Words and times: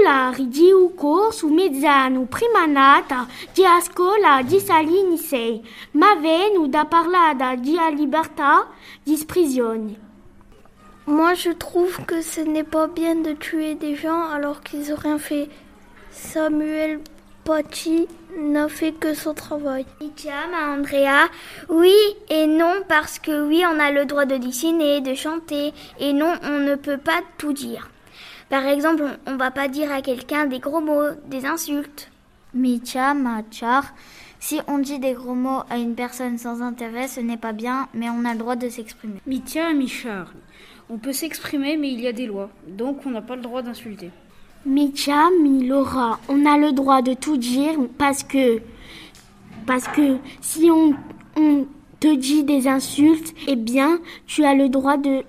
scolari 0.00 0.48
di 0.48 0.72
un 0.72 0.94
corso 0.94 1.48
mezzano 1.48 2.24
prima 2.24 2.64
nata 2.64 3.26
di 3.52 3.64
a 3.64 3.80
scuola 3.80 4.40
di 4.42 4.58
Salinisei, 4.58 5.62
ma 5.92 6.14
venu 6.14 6.68
da 6.68 6.86
parlada 6.86 7.54
di 7.54 7.76
a 7.76 7.90
libertà 7.90 8.66
di 9.02 9.12
espressione. 9.12 10.08
Moi, 11.06 11.34
je 11.34 11.50
trouve 11.56 12.04
que 12.06 12.22
ce 12.22 12.40
n'est 12.40 12.68
pas 12.68 12.86
bien 12.86 13.16
de 13.16 13.32
tuer 13.32 13.74
des 13.74 13.94
gens 13.94 14.30
alors 14.30 14.62
qu'ils 14.62 14.92
ont 14.92 15.00
rien 15.00 15.18
fait. 15.18 15.48
Samuel 16.10 17.00
Paty 17.44 18.06
n'a 18.38 18.68
fait 18.68 18.92
que 18.92 19.12
son 19.12 19.34
travail. 19.34 19.84
Tiens, 20.14 20.50
Andrea, 20.54 21.28
oui 21.68 21.94
et 22.28 22.46
non 22.46 22.84
parce 22.88 23.18
que 23.18 23.46
oui, 23.46 23.64
on 23.66 23.78
a 23.80 23.90
le 23.90 24.06
droit 24.06 24.24
de 24.24 24.36
dessiner, 24.36 25.00
de 25.00 25.14
chanter 25.14 25.72
et 25.98 26.12
non, 26.12 26.32
on 26.44 26.60
ne 26.60 26.76
peut 26.76 26.98
pas 26.98 27.20
tout 27.38 27.52
dire. 27.52 27.90
Par 28.50 28.66
exemple, 28.66 29.04
on, 29.26 29.32
on 29.32 29.36
va 29.36 29.50
pas 29.50 29.68
dire 29.68 29.90
à 29.90 30.02
quelqu'un 30.02 30.46
des 30.46 30.58
gros 30.58 30.80
mots, 30.80 31.14
des 31.26 31.46
insultes. 31.46 32.10
Micha, 32.52 33.14
machar. 33.14 33.94
Si 34.40 34.58
on 34.66 34.78
dit 34.78 34.98
des 34.98 35.12
gros 35.12 35.34
mots 35.34 35.62
à 35.68 35.76
une 35.76 35.94
personne 35.94 36.38
sans 36.38 36.62
intérêt, 36.62 37.08
ce 37.08 37.20
n'est 37.20 37.36
pas 37.36 37.52
bien, 37.52 37.88
mais 37.92 38.08
on 38.08 38.24
a 38.24 38.32
le 38.32 38.38
droit 38.38 38.56
de 38.56 38.68
s'exprimer. 38.70 39.20
Mitia, 39.26 39.72
Michar. 39.74 40.32
On 40.88 40.96
peut 40.96 41.12
s'exprimer, 41.12 41.76
mais 41.76 41.92
il 41.92 42.00
y 42.00 42.08
a 42.08 42.12
des 42.12 42.26
lois, 42.26 42.50
donc 42.66 43.06
on 43.06 43.10
n'a 43.10 43.22
pas 43.22 43.36
le 43.36 43.42
droit 43.42 43.62
d'insulter. 43.62 44.10
Micha, 44.66 45.28
mi 45.42 45.66
Laura, 45.66 46.18
on 46.28 46.44
a 46.46 46.58
le 46.58 46.72
droit 46.72 47.02
de 47.02 47.14
tout 47.14 47.36
dire 47.36 47.78
parce 47.96 48.22
que 48.22 48.60
parce 49.66 49.86
que 49.88 50.16
si 50.40 50.70
on, 50.70 50.94
on 51.36 51.66
te 52.00 52.14
dit 52.16 52.42
des 52.44 52.66
insultes, 52.66 53.34
eh 53.46 53.56
bien, 53.56 54.00
tu 54.26 54.44
as 54.44 54.54
le 54.54 54.68
droit 54.68 54.96
de, 54.96 55.22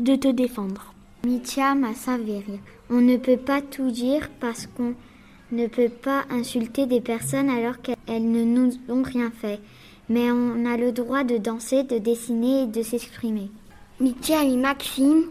de 0.00 0.16
te 0.16 0.28
défendre. 0.28 0.91
Mitia, 1.24 1.76
ma 1.76 1.94
saveria. 1.94 2.58
On 2.90 3.00
ne 3.00 3.16
peut 3.16 3.36
pas 3.36 3.60
tout 3.62 3.92
dire 3.92 4.28
parce 4.40 4.66
qu'on 4.66 4.94
ne 5.52 5.68
peut 5.68 5.88
pas 5.88 6.24
insulter 6.30 6.86
des 6.86 7.00
personnes 7.00 7.48
alors 7.48 7.80
qu'elles 7.80 8.28
ne 8.28 8.42
nous 8.42 8.72
ont 8.88 9.02
rien 9.02 9.30
fait. 9.30 9.60
Mais 10.08 10.32
on 10.32 10.66
a 10.66 10.76
le 10.76 10.90
droit 10.90 11.22
de 11.22 11.36
danser, 11.38 11.84
de 11.84 11.98
dessiner 11.98 12.62
et 12.62 12.66
de 12.66 12.82
s'exprimer. 12.82 13.52
Mitia 14.00 14.42
et 14.42 14.56
Maxime, 14.56 15.26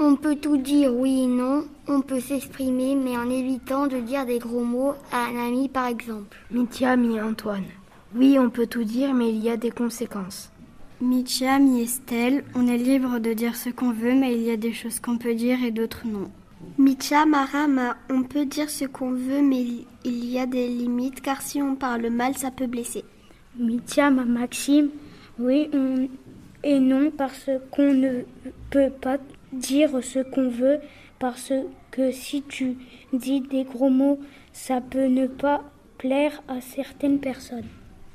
on 0.00 0.16
peut 0.16 0.34
tout 0.34 0.56
dire 0.56 0.92
oui 0.92 1.22
et 1.22 1.26
non, 1.28 1.64
on 1.86 2.00
peut 2.00 2.18
s'exprimer 2.20 2.96
mais 2.96 3.16
en 3.16 3.30
évitant 3.30 3.86
de 3.86 3.98
dire 4.00 4.26
des 4.26 4.40
gros 4.40 4.64
mots 4.64 4.94
à 5.12 5.26
un 5.26 5.46
ami 5.46 5.68
par 5.68 5.86
exemple. 5.86 6.36
Mitia, 6.50 6.96
mi 6.96 7.20
Antoine. 7.20 7.70
Oui, 8.16 8.36
on 8.36 8.50
peut 8.50 8.66
tout 8.66 8.82
dire 8.82 9.14
mais 9.14 9.30
il 9.30 9.44
y 9.44 9.50
a 9.50 9.56
des 9.56 9.70
conséquences. 9.70 10.50
Mitia, 11.02 11.58
mi 11.58 11.82
Estelle, 11.82 12.42
on 12.54 12.66
est 12.66 12.78
libre 12.78 13.18
de 13.18 13.34
dire 13.34 13.54
ce 13.54 13.68
qu'on 13.68 13.92
veut 13.92 14.14
mais 14.14 14.34
il 14.34 14.40
y 14.40 14.50
a 14.50 14.56
des 14.56 14.72
choses 14.72 14.98
qu'on 14.98 15.18
peut 15.18 15.34
dire 15.34 15.62
et 15.62 15.70
d'autres 15.70 16.06
non. 16.06 16.30
Micha 16.78 17.26
Marama, 17.26 17.98
on 18.08 18.22
peut 18.22 18.46
dire 18.46 18.70
ce 18.70 18.86
qu'on 18.86 19.10
veut, 19.10 19.42
mais 19.42 19.62
il 20.04 20.24
y 20.24 20.38
a 20.38 20.46
des 20.46 20.66
limites, 20.68 21.20
car 21.20 21.42
si 21.42 21.60
on 21.60 21.74
parle 21.74 22.08
mal, 22.08 22.34
ça 22.36 22.50
peut 22.50 22.66
blesser. 22.66 23.04
Mitia, 23.58 24.10
ma 24.10 24.24
Maxime, 24.24 24.88
oui 25.38 25.68
on... 25.74 26.08
et 26.62 26.80
non, 26.80 27.10
parce 27.10 27.50
qu'on 27.70 27.92
ne 27.92 28.22
peut 28.70 28.90
pas 28.90 29.18
dire 29.52 30.02
ce 30.02 30.20
qu'on 30.20 30.48
veut, 30.48 30.78
parce 31.18 31.52
que 31.90 32.10
si 32.10 32.42
tu 32.42 32.78
dis 33.12 33.42
des 33.42 33.64
gros 33.64 33.90
mots, 33.90 34.18
ça 34.54 34.80
peut 34.80 35.08
ne 35.08 35.26
pas 35.26 35.62
plaire 35.98 36.42
à 36.48 36.62
certaines 36.62 37.20
personnes. 37.20 37.68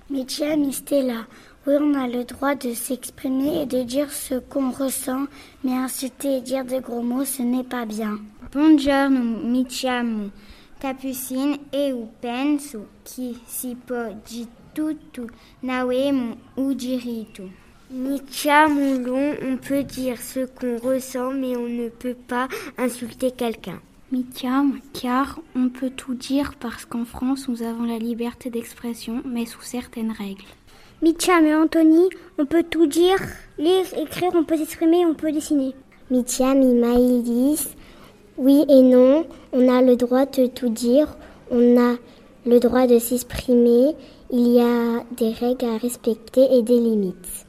Mitia, 0.09 0.57
Mistella, 0.57 1.27
oui, 1.67 1.75
on 1.79 1.93
a 1.93 2.07
le 2.07 2.23
droit 2.23 2.55
de 2.55 2.73
s'exprimer 2.73 3.61
et 3.61 3.65
de 3.65 3.83
dire 3.83 4.11
ce 4.11 4.35
qu'on 4.35 4.71
ressent, 4.71 5.27
mais 5.63 5.73
insulter 5.73 6.37
et 6.37 6.41
dire 6.41 6.65
de 6.65 6.79
gros 6.79 7.01
mots, 7.03 7.25
ce 7.25 7.43
n'est 7.43 7.63
pas 7.63 7.85
bien. 7.85 8.19
Buongiorno, 8.51 9.19
mi 9.43 9.65
chiamo 9.65 10.31
Capucine 10.79 11.59
e 11.71 11.93
penso 12.19 12.87
che 13.03 13.35
si 13.45 13.75
può 13.75 14.11
di 14.25 14.47
tutto 14.73 15.27
nauemo 15.61 16.35
ou 16.55 16.73
diritto. 16.73 17.43
Mitia, 17.91 18.67
Moulon, 18.67 19.35
on 19.41 19.57
peut 19.57 19.83
dire 19.83 20.19
ce 20.21 20.45
qu'on 20.45 20.77
ressent, 20.77 21.33
mais 21.33 21.57
on 21.57 21.67
ne 21.67 21.89
peut 21.89 22.15
pas 22.15 22.47
insulter 22.77 23.31
quelqu'un. 23.31 23.81
Mitiam, 24.11 24.79
car 24.93 25.39
on 25.55 25.69
peut 25.69 25.89
tout 25.89 26.13
dire 26.13 26.55
parce 26.59 26.85
qu'en 26.85 27.05
France, 27.05 27.47
nous 27.47 27.63
avons 27.63 27.83
la 27.83 27.97
liberté 27.97 28.49
d'expression, 28.49 29.21
mais 29.25 29.45
sous 29.45 29.61
certaines 29.61 30.11
règles. 30.11 30.43
Mitia 31.01 31.41
et 31.41 31.55
Anthony, 31.55 32.09
on 32.37 32.45
peut 32.45 32.61
tout 32.61 32.85
dire, 32.85 33.17
lire, 33.57 33.85
écrire, 33.97 34.29
on 34.35 34.43
peut 34.43 34.55
s'exprimer, 34.55 35.03
on 35.03 35.15
peut 35.15 35.31
dessiner. 35.31 35.73
Mitia, 36.11 36.53
mi 36.53 36.75
Maïlis, 36.75 37.69
oui 38.37 38.63
et 38.69 38.83
non, 38.83 39.25
on 39.51 39.67
a 39.67 39.81
le 39.81 39.95
droit 39.95 40.27
de 40.27 40.45
tout 40.45 40.69
dire, 40.69 41.07
on 41.49 41.75
a 41.79 41.95
le 42.45 42.59
droit 42.59 42.85
de 42.85 42.99
s'exprimer, 42.99 43.95
il 44.31 44.47
y 44.49 44.59
a 44.59 45.03
des 45.17 45.31
règles 45.31 45.65
à 45.65 45.77
respecter 45.77 46.45
et 46.51 46.61
des 46.61 46.79
limites. 46.79 47.47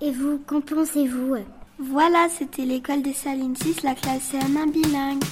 Et 0.00 0.10
vous, 0.10 0.38
qu'en 0.46 0.62
pensez-vous? 0.62 1.36
Voilà, 1.78 2.28
c'était 2.30 2.64
l'école 2.64 3.02
des 3.02 3.12
Salines 3.12 3.56
6, 3.56 3.82
la 3.82 3.94
classe 3.94 4.32
CM1 4.32 4.70
bilingue. 4.70 5.22